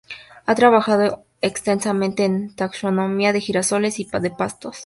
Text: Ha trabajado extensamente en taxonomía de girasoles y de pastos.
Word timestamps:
Ha 0.47 0.55
trabajado 0.55 1.27
extensamente 1.41 2.25
en 2.25 2.55
taxonomía 2.55 3.33
de 3.33 3.39
girasoles 3.39 3.99
y 3.99 4.05
de 4.05 4.31
pastos. 4.31 4.79